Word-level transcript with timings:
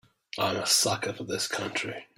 I'm 0.39 0.55
a 0.55 0.65
sucker 0.65 1.13
for 1.13 1.25
this 1.25 1.47
country. 1.47 2.07